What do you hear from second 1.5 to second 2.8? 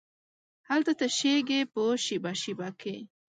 په شیبه، شیبه